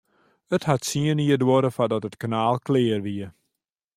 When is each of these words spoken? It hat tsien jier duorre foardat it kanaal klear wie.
It 0.55 0.63
hat 0.67 0.81
tsien 0.85 1.19
jier 1.23 1.39
duorre 1.41 1.69
foardat 1.75 2.07
it 2.09 2.19
kanaal 2.21 2.55
klear 2.67 2.99
wie. 3.05 3.27